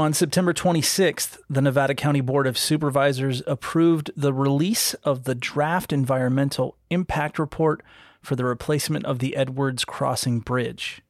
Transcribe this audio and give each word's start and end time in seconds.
On 0.00 0.14
September 0.14 0.54
26th, 0.54 1.36
the 1.50 1.60
Nevada 1.60 1.94
County 1.94 2.22
Board 2.22 2.46
of 2.46 2.56
Supervisors 2.56 3.42
approved 3.46 4.10
the 4.16 4.32
release 4.32 4.94
of 5.04 5.24
the 5.24 5.34
draft 5.34 5.92
environmental 5.92 6.78
impact 6.88 7.38
report 7.38 7.82
for 8.22 8.34
the 8.34 8.46
replacement 8.46 9.04
of 9.04 9.18
the 9.18 9.36
Edwards 9.36 9.84
Crossing 9.84 10.38
Bridge. 10.40 11.02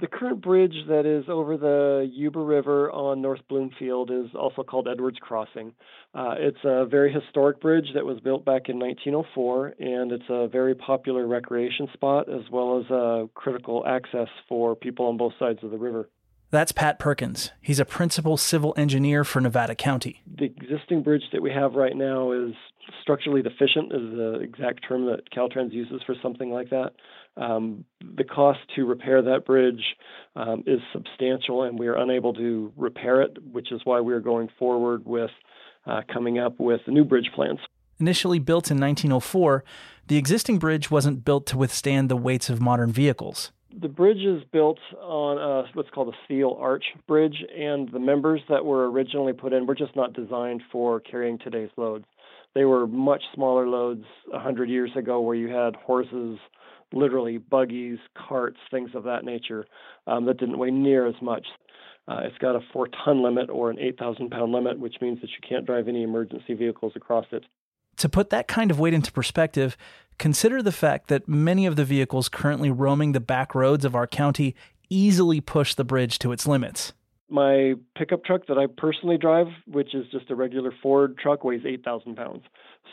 The 0.00 0.06
current 0.06 0.40
bridge 0.40 0.84
that 0.86 1.04
is 1.04 1.24
over 1.28 1.56
the 1.56 2.08
Yuba 2.14 2.38
River 2.38 2.92
on 2.92 3.22
North 3.22 3.40
Bloomfield 3.48 4.12
is 4.12 4.32
also 4.36 4.62
called 4.62 4.86
Edwards 4.86 5.18
Crossing. 5.20 5.72
Uh, 6.14 6.36
it's 6.38 6.62
a 6.62 6.86
very 6.86 7.12
historic 7.12 7.60
bridge 7.60 7.88
that 7.96 8.06
was 8.06 8.20
built 8.20 8.44
back 8.44 8.68
in 8.68 8.78
1904, 8.78 9.74
and 9.80 10.12
it's 10.12 10.30
a 10.30 10.46
very 10.46 10.76
popular 10.76 11.26
recreation 11.26 11.88
spot 11.92 12.32
as 12.32 12.48
well 12.52 12.78
as 12.78 12.88
a 12.88 13.28
critical 13.34 13.84
access 13.84 14.28
for 14.48 14.76
people 14.76 15.06
on 15.06 15.16
both 15.16 15.32
sides 15.40 15.58
of 15.64 15.72
the 15.72 15.76
river. 15.76 16.08
That's 16.52 16.70
Pat 16.70 16.98
Perkins. 16.98 17.50
He's 17.62 17.80
a 17.80 17.86
principal 17.86 18.36
civil 18.36 18.74
engineer 18.76 19.24
for 19.24 19.40
Nevada 19.40 19.74
County. 19.74 20.22
The 20.36 20.44
existing 20.44 21.02
bridge 21.02 21.22
that 21.32 21.40
we 21.40 21.50
have 21.50 21.72
right 21.72 21.96
now 21.96 22.32
is 22.32 22.52
structurally 23.00 23.40
deficient, 23.40 23.90
is 23.90 24.14
the 24.14 24.40
exact 24.42 24.86
term 24.86 25.06
that 25.06 25.30
Caltrans 25.34 25.72
uses 25.72 26.02
for 26.04 26.14
something 26.22 26.50
like 26.50 26.68
that. 26.68 26.90
Um, 27.38 27.86
the 28.00 28.24
cost 28.24 28.58
to 28.76 28.84
repair 28.84 29.22
that 29.22 29.46
bridge 29.46 29.82
um, 30.36 30.62
is 30.66 30.80
substantial, 30.92 31.62
and 31.62 31.78
we 31.78 31.86
are 31.86 31.96
unable 31.96 32.34
to 32.34 32.70
repair 32.76 33.22
it, 33.22 33.42
which 33.50 33.72
is 33.72 33.80
why 33.84 34.02
we 34.02 34.12
are 34.12 34.20
going 34.20 34.50
forward 34.58 35.06
with 35.06 35.30
uh, 35.86 36.02
coming 36.12 36.38
up 36.38 36.60
with 36.60 36.82
new 36.86 37.06
bridge 37.06 37.30
plans. 37.34 37.60
Initially 37.98 38.38
built 38.38 38.70
in 38.70 38.78
1904, 38.78 39.64
the 40.08 40.18
existing 40.18 40.58
bridge 40.58 40.90
wasn't 40.90 41.24
built 41.24 41.46
to 41.46 41.56
withstand 41.56 42.10
the 42.10 42.16
weights 42.16 42.50
of 42.50 42.60
modern 42.60 42.92
vehicles 42.92 43.52
the 43.80 43.88
bridge 43.88 44.24
is 44.24 44.42
built 44.52 44.78
on 45.00 45.38
a, 45.38 45.70
what's 45.74 45.90
called 45.90 46.08
a 46.08 46.16
steel 46.24 46.56
arch 46.60 46.84
bridge, 47.06 47.44
and 47.56 47.90
the 47.90 47.98
members 47.98 48.40
that 48.48 48.64
were 48.64 48.90
originally 48.90 49.32
put 49.32 49.52
in 49.52 49.66
were 49.66 49.74
just 49.74 49.96
not 49.96 50.12
designed 50.12 50.62
for 50.70 51.00
carrying 51.00 51.38
today's 51.38 51.70
loads. 51.76 52.04
They 52.54 52.64
were 52.64 52.86
much 52.86 53.22
smaller 53.34 53.66
loads 53.66 54.04
100 54.28 54.68
years 54.68 54.90
ago, 54.96 55.20
where 55.20 55.34
you 55.34 55.48
had 55.48 55.74
horses, 55.76 56.38
literally 56.92 57.38
buggies, 57.38 57.98
carts, 58.14 58.58
things 58.70 58.90
of 58.94 59.04
that 59.04 59.24
nature, 59.24 59.66
um, 60.06 60.26
that 60.26 60.38
didn't 60.38 60.58
weigh 60.58 60.70
near 60.70 61.06
as 61.06 61.14
much. 61.22 61.46
Uh, 62.08 62.20
it's 62.24 62.38
got 62.38 62.56
a 62.56 62.60
four 62.72 62.88
ton 63.04 63.22
limit 63.22 63.48
or 63.48 63.70
an 63.70 63.78
8,000 63.78 64.30
pound 64.30 64.52
limit, 64.52 64.78
which 64.78 64.96
means 65.00 65.20
that 65.20 65.30
you 65.30 65.48
can't 65.48 65.64
drive 65.64 65.88
any 65.88 66.02
emergency 66.02 66.54
vehicles 66.54 66.92
across 66.96 67.26
it. 67.32 67.44
To 68.02 68.08
put 68.08 68.30
that 68.30 68.48
kind 68.48 68.72
of 68.72 68.80
weight 68.80 68.94
into 68.94 69.12
perspective, 69.12 69.76
consider 70.18 70.60
the 70.60 70.72
fact 70.72 71.06
that 71.06 71.28
many 71.28 71.66
of 71.66 71.76
the 71.76 71.84
vehicles 71.84 72.28
currently 72.28 72.68
roaming 72.68 73.12
the 73.12 73.20
back 73.20 73.54
roads 73.54 73.84
of 73.84 73.94
our 73.94 74.08
county 74.08 74.56
easily 74.90 75.40
push 75.40 75.74
the 75.74 75.84
bridge 75.84 76.18
to 76.18 76.32
its 76.32 76.44
limits. 76.44 76.94
My 77.32 77.76
pickup 77.96 78.24
truck 78.24 78.46
that 78.48 78.58
I 78.58 78.66
personally 78.66 79.16
drive, 79.16 79.46
which 79.66 79.94
is 79.94 80.04
just 80.12 80.30
a 80.30 80.34
regular 80.34 80.70
Ford 80.82 81.16
truck, 81.16 81.44
weighs 81.44 81.62
8,000 81.64 82.14
pounds. 82.14 82.42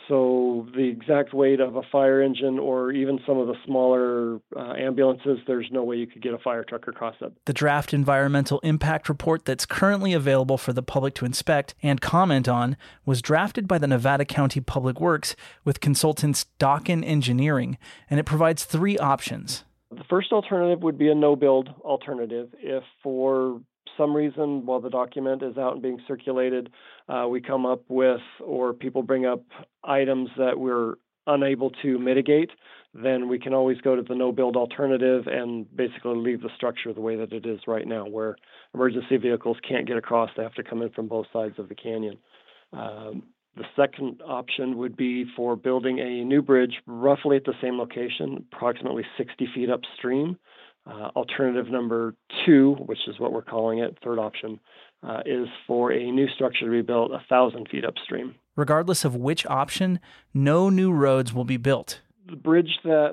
So 0.08 0.66
the 0.74 0.88
exact 0.88 1.34
weight 1.34 1.60
of 1.60 1.76
a 1.76 1.82
fire 1.92 2.22
engine 2.22 2.58
or 2.58 2.90
even 2.90 3.20
some 3.26 3.36
of 3.36 3.48
the 3.48 3.54
smaller 3.66 4.40
uh, 4.56 4.72
ambulances, 4.78 5.40
there's 5.46 5.68
no 5.70 5.84
way 5.84 5.96
you 5.96 6.06
could 6.06 6.22
get 6.22 6.32
a 6.32 6.38
fire 6.38 6.64
truck 6.64 6.88
across 6.88 7.16
that. 7.20 7.32
The 7.44 7.52
draft 7.52 7.92
environmental 7.92 8.60
impact 8.60 9.10
report 9.10 9.44
that's 9.44 9.66
currently 9.66 10.14
available 10.14 10.56
for 10.56 10.72
the 10.72 10.82
public 10.82 11.14
to 11.16 11.26
inspect 11.26 11.74
and 11.82 12.00
comment 12.00 12.48
on 12.48 12.78
was 13.04 13.20
drafted 13.20 13.68
by 13.68 13.76
the 13.76 13.86
Nevada 13.86 14.24
County 14.24 14.60
Public 14.60 15.02
Works 15.02 15.36
with 15.66 15.80
consultants 15.80 16.46
Dokken 16.58 17.04
Engineering, 17.06 17.76
and 18.08 18.18
it 18.18 18.24
provides 18.24 18.64
three 18.64 18.96
options. 18.96 19.64
The 19.90 20.04
first 20.08 20.32
alternative 20.32 20.82
would 20.82 20.96
be 20.98 21.10
a 21.10 21.14
no 21.14 21.36
build 21.36 21.68
alternative. 21.84 22.48
If 22.58 22.84
for 23.02 23.60
some 23.96 24.14
reason, 24.14 24.66
while 24.66 24.80
the 24.80 24.90
document 24.90 25.42
is 25.42 25.56
out 25.56 25.74
and 25.74 25.82
being 25.82 26.00
circulated, 26.06 26.70
uh, 27.08 27.26
we 27.28 27.40
come 27.40 27.66
up 27.66 27.82
with 27.88 28.20
or 28.40 28.72
people 28.72 29.02
bring 29.02 29.26
up 29.26 29.42
items 29.84 30.30
that 30.36 30.58
we're 30.58 30.94
unable 31.26 31.70
to 31.82 31.98
mitigate, 31.98 32.50
then 32.94 33.28
we 33.28 33.38
can 33.38 33.54
always 33.54 33.78
go 33.82 33.94
to 33.94 34.02
the 34.02 34.14
no 34.14 34.32
build 34.32 34.56
alternative 34.56 35.26
and 35.26 35.66
basically 35.76 36.16
leave 36.16 36.42
the 36.42 36.50
structure 36.56 36.92
the 36.92 37.00
way 37.00 37.16
that 37.16 37.32
it 37.32 37.46
is 37.46 37.60
right 37.66 37.86
now, 37.86 38.06
where 38.06 38.36
emergency 38.74 39.16
vehicles 39.16 39.56
can't 39.66 39.86
get 39.86 39.96
across, 39.96 40.30
they 40.36 40.42
have 40.42 40.54
to 40.54 40.62
come 40.62 40.82
in 40.82 40.90
from 40.90 41.06
both 41.06 41.26
sides 41.32 41.58
of 41.58 41.68
the 41.68 41.74
canyon. 41.74 42.16
Um, 42.72 43.24
the 43.56 43.64
second 43.76 44.22
option 44.24 44.78
would 44.78 44.96
be 44.96 45.24
for 45.36 45.56
building 45.56 45.98
a 45.98 46.24
new 46.24 46.40
bridge 46.40 46.74
roughly 46.86 47.36
at 47.36 47.44
the 47.44 47.54
same 47.60 47.78
location, 47.78 48.44
approximately 48.52 49.04
60 49.18 49.48
feet 49.54 49.70
upstream. 49.70 50.36
Uh, 50.90 51.10
alternative 51.14 51.70
number 51.70 52.14
two, 52.44 52.74
which 52.86 52.98
is 53.06 53.20
what 53.20 53.32
we're 53.32 53.42
calling 53.42 53.78
it, 53.78 53.96
third 54.02 54.18
option, 54.18 54.58
uh, 55.06 55.20
is 55.24 55.46
for 55.66 55.92
a 55.92 56.10
new 56.10 56.28
structure 56.28 56.64
to 56.64 56.70
be 56.70 56.82
built 56.82 57.12
a 57.12 57.22
thousand 57.28 57.68
feet 57.68 57.84
upstream. 57.84 58.34
Regardless 58.56 59.04
of 59.04 59.14
which 59.14 59.46
option, 59.46 60.00
no 60.34 60.68
new 60.68 60.90
roads 60.90 61.32
will 61.32 61.44
be 61.44 61.56
built. 61.56 62.00
The 62.28 62.36
bridge 62.36 62.78
that 62.84 63.12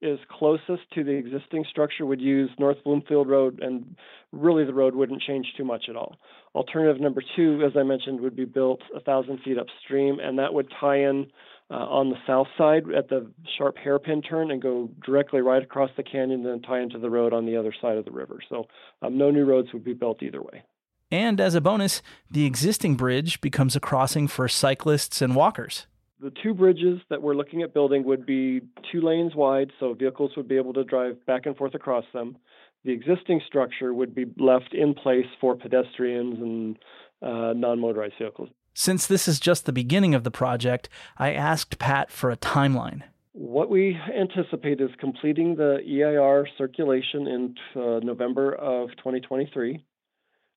is 0.00 0.20
closest 0.30 0.82
to 0.94 1.02
the 1.02 1.10
existing 1.10 1.64
structure 1.68 2.06
would 2.06 2.20
use 2.20 2.50
North 2.58 2.76
Bloomfield 2.84 3.28
Road, 3.28 3.60
and 3.60 3.96
really 4.30 4.64
the 4.64 4.72
road 4.72 4.94
wouldn't 4.94 5.20
change 5.22 5.46
too 5.56 5.64
much 5.64 5.86
at 5.88 5.96
all. 5.96 6.16
Alternative 6.54 7.00
number 7.00 7.22
two, 7.34 7.62
as 7.66 7.72
I 7.76 7.82
mentioned, 7.82 8.20
would 8.20 8.36
be 8.36 8.44
built 8.44 8.80
a 8.94 9.00
thousand 9.00 9.40
feet 9.40 9.58
upstream, 9.58 10.20
and 10.20 10.38
that 10.38 10.54
would 10.54 10.72
tie 10.80 11.00
in 11.00 11.26
uh, 11.70 11.74
on 11.74 12.10
the 12.10 12.16
south 12.26 12.46
side 12.56 12.84
at 12.96 13.08
the 13.08 13.30
sharp 13.56 13.76
hairpin 13.76 14.22
turn 14.22 14.50
and 14.50 14.62
go 14.62 14.88
directly 15.04 15.40
right 15.40 15.62
across 15.62 15.90
the 15.96 16.02
canyon, 16.02 16.42
then 16.42 16.62
tie 16.62 16.80
into 16.80 16.98
the 16.98 17.10
road 17.10 17.32
on 17.32 17.44
the 17.44 17.56
other 17.56 17.74
side 17.80 17.98
of 17.98 18.04
the 18.04 18.10
river. 18.10 18.38
So 18.48 18.66
um, 19.02 19.18
no 19.18 19.30
new 19.30 19.44
roads 19.44 19.72
would 19.72 19.84
be 19.84 19.94
built 19.94 20.22
either 20.22 20.42
way. 20.42 20.62
And 21.10 21.40
as 21.40 21.54
a 21.54 21.60
bonus, 21.60 22.02
the 22.30 22.44
existing 22.44 22.96
bridge 22.96 23.40
becomes 23.40 23.74
a 23.76 23.80
crossing 23.80 24.28
for 24.28 24.48
cyclists 24.48 25.22
and 25.22 25.34
walkers. 25.34 25.86
The 26.20 26.32
two 26.42 26.52
bridges 26.52 27.00
that 27.10 27.22
we're 27.22 27.34
looking 27.34 27.62
at 27.62 27.72
building 27.72 28.04
would 28.04 28.26
be 28.26 28.60
two 28.90 29.00
lanes 29.00 29.34
wide, 29.34 29.70
so 29.78 29.94
vehicles 29.94 30.32
would 30.36 30.48
be 30.48 30.56
able 30.56 30.72
to 30.74 30.84
drive 30.84 31.24
back 31.26 31.46
and 31.46 31.56
forth 31.56 31.74
across 31.74 32.04
them. 32.12 32.36
The 32.84 32.92
existing 32.92 33.40
structure 33.46 33.94
would 33.94 34.14
be 34.14 34.26
left 34.36 34.74
in 34.74 34.94
place 34.94 35.26
for 35.40 35.54
pedestrians 35.54 36.38
and 36.40 36.78
uh, 37.22 37.52
non 37.52 37.78
motorized 37.78 38.14
vehicles. 38.18 38.48
Since 38.80 39.08
this 39.08 39.26
is 39.26 39.40
just 39.40 39.66
the 39.66 39.72
beginning 39.72 40.14
of 40.14 40.22
the 40.22 40.30
project, 40.30 40.88
I 41.16 41.32
asked 41.32 41.80
Pat 41.80 42.12
for 42.12 42.30
a 42.30 42.36
timeline. 42.36 43.02
What 43.32 43.70
we 43.70 43.98
anticipate 44.16 44.80
is 44.80 44.90
completing 45.00 45.56
the 45.56 45.80
EIR 45.84 46.46
circulation 46.56 47.26
in 47.26 47.54
uh, 47.74 47.98
November 48.04 48.54
of 48.54 48.90
2023. 48.98 49.84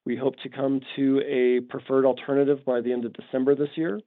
We 0.06 0.16
hope 0.16 0.36
to 0.44 0.50
come 0.50 0.82
to 0.98 1.22
a 1.26 1.62
preferred 1.62 2.06
alternative 2.06 2.64
by 2.64 2.82
the 2.82 2.94
end 2.94 3.06
of 3.06 3.14
December 3.14 3.56
this 3.56 3.76
year. 3.76 4.00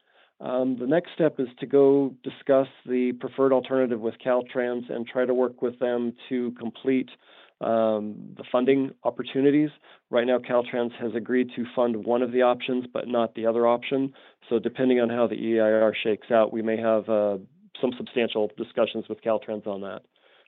Um, 0.44 0.77
the 0.78 0.87
next 0.87 1.12
step 1.15 1.41
is 1.41 1.49
to 1.60 1.66
go 1.66 2.15
discuss 2.22 2.69
the 2.84 3.12
preferred 3.19 3.53
alternative 3.53 4.00
with 4.00 4.15
Caltrans 4.25 4.93
and 4.93 5.06
try 5.06 5.25
to 5.25 5.32
work 5.32 5.62
with 5.62 5.78
them 5.78 6.12
to 6.28 6.53
complete 6.53 7.09
um, 7.62 8.34
the 8.37 8.44
funding 8.53 8.91
opportunities. 9.05 9.71
Right 10.10 10.27
now, 10.27 10.37
Caltrans 10.38 10.93
has 11.00 11.12
agreed 11.15 11.50
to 11.56 11.65
fund 11.75 12.05
one 12.05 12.21
of 12.21 12.31
the 12.31 12.43
options, 12.43 12.84
but 12.93 13.09
not 13.09 13.34
the 13.34 13.47
other 13.47 13.66
option. 13.66 14.12
So, 14.50 14.59
depending 14.59 15.00
on 15.00 15.09
how 15.09 15.27
the 15.27 15.37
EIR 15.37 15.94
shakes 16.03 16.31
out, 16.31 16.53
we 16.53 16.61
may 16.61 16.76
have 16.76 17.09
uh, 17.09 17.38
some 17.81 17.93
substantial 17.97 18.50
discussions 18.59 19.06
with 19.09 19.22
Caltrans 19.22 19.66
on 19.66 19.81
that. 19.81 20.03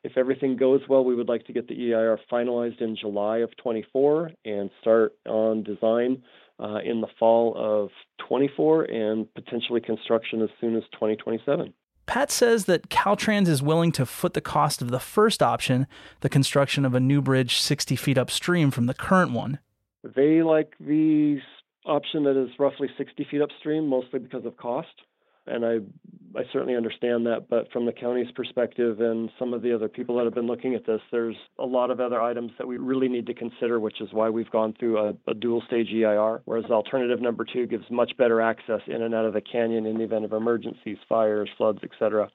If 0.06 0.16
everything 0.16 0.56
goes 0.56 0.82
well, 0.88 1.04
we 1.04 1.16
would 1.16 1.28
like 1.28 1.46
to 1.46 1.52
get 1.52 1.66
the 1.66 1.74
EIR 1.74 2.16
finalized 2.30 2.80
in 2.80 2.94
July 2.94 3.38
of 3.38 3.50
24 3.56 4.30
and 4.44 4.70
start 4.80 5.14
on 5.26 5.64
design 5.64 6.22
uh, 6.60 6.78
in 6.84 7.00
the 7.00 7.08
fall 7.18 7.54
of 7.56 7.90
24 8.28 8.84
and 8.84 9.26
potentially 9.34 9.80
construction 9.80 10.42
as 10.42 10.48
soon 10.60 10.76
as 10.76 10.84
2027. 10.92 11.74
Pat 12.06 12.30
says 12.30 12.66
that 12.66 12.88
Caltrans 12.88 13.48
is 13.48 13.60
willing 13.60 13.90
to 13.90 14.06
foot 14.06 14.34
the 14.34 14.40
cost 14.40 14.80
of 14.80 14.92
the 14.92 15.00
first 15.00 15.42
option, 15.42 15.88
the 16.20 16.28
construction 16.28 16.84
of 16.84 16.94
a 16.94 17.00
new 17.00 17.20
bridge 17.20 17.58
60 17.58 17.96
feet 17.96 18.16
upstream 18.16 18.70
from 18.70 18.86
the 18.86 18.94
current 18.94 19.32
one. 19.32 19.58
They 20.04 20.44
like 20.44 20.74
the 20.78 21.40
option 21.84 22.22
that 22.22 22.40
is 22.40 22.50
roughly 22.60 22.88
60 22.96 23.26
feet 23.28 23.42
upstream, 23.42 23.88
mostly 23.88 24.20
because 24.20 24.44
of 24.44 24.56
cost 24.56 25.02
and 25.46 25.64
I 25.64 25.78
I 26.36 26.42
certainly 26.52 26.76
understand 26.76 27.26
that. 27.26 27.48
But 27.48 27.72
from 27.72 27.86
the 27.86 27.92
county's 27.92 28.30
perspective 28.32 29.00
and 29.00 29.30
some 29.38 29.54
of 29.54 29.62
the 29.62 29.74
other 29.74 29.88
people 29.88 30.16
that 30.16 30.24
have 30.24 30.34
been 30.34 30.46
looking 30.46 30.74
at 30.74 30.86
this, 30.86 31.00
there's 31.10 31.36
a 31.58 31.64
lot 31.64 31.90
of 31.90 31.98
other 31.98 32.20
items 32.20 32.52
that 32.58 32.68
we 32.68 32.76
really 32.76 33.08
need 33.08 33.26
to 33.26 33.34
consider, 33.34 33.80
which 33.80 34.00
is 34.00 34.12
why 34.12 34.28
we've 34.28 34.50
gone 34.50 34.74
through 34.78 34.98
a, 34.98 35.14
a 35.30 35.34
dual 35.34 35.62
stage 35.66 35.88
EIR. 35.92 36.42
Whereas 36.44 36.66
alternative 36.66 37.20
number 37.22 37.44
two 37.44 37.66
gives 37.66 37.84
much 37.90 38.16
better 38.18 38.40
access 38.40 38.80
in 38.86 39.02
and 39.02 39.14
out 39.14 39.24
of 39.24 39.32
the 39.32 39.40
canyon 39.40 39.86
in 39.86 39.96
the 39.96 40.04
event 40.04 40.24
of 40.24 40.32
emergencies, 40.32 40.98
fires, 41.08 41.48
floods, 41.56 41.78
etc. 41.82 42.28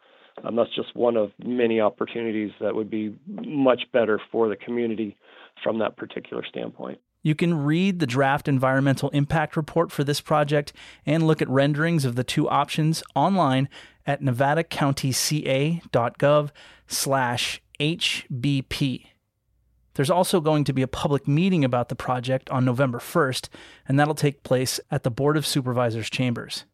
Um, 0.43 0.55
that's 0.55 0.73
just 0.75 0.95
one 0.95 1.15
of 1.15 1.31
many 1.43 1.79
opportunities 1.79 2.51
that 2.59 2.73
would 2.73 2.89
be 2.89 3.15
much 3.27 3.83
better 3.93 4.19
for 4.31 4.49
the 4.49 4.55
community 4.55 5.15
from 5.63 5.79
that 5.79 5.97
particular 5.97 6.43
standpoint. 6.47 6.99
You 7.23 7.35
can 7.35 7.63
read 7.63 7.99
the 7.99 8.07
draft 8.07 8.47
environmental 8.47 9.09
impact 9.09 9.55
report 9.55 9.91
for 9.91 10.03
this 10.03 10.19
project 10.21 10.73
and 11.05 11.27
look 11.27 11.39
at 11.41 11.49
renderings 11.49 12.05
of 12.05 12.15
the 12.15 12.23
two 12.23 12.47
options 12.49 13.03
online 13.15 13.69
at 14.05 14.21
nevadacountyca.gov 14.21 16.49
slash 16.87 17.61
HBP. 17.79 19.05
There's 19.93 20.09
also 20.09 20.39
going 20.39 20.63
to 20.63 20.71
be 20.73 20.81
a 20.81 20.87
public 20.87 21.27
meeting 21.27 21.65
about 21.65 21.89
the 21.89 21.95
project 21.95 22.49
on 22.49 22.65
November 22.65 22.99
1st, 22.99 23.49
and 23.87 23.99
that'll 23.99 24.15
take 24.15 24.43
place 24.43 24.79
at 24.89 25.03
the 25.03 25.11
Board 25.11 25.37
of 25.37 25.45
Supervisors 25.45 26.09
chambers. 26.09 26.65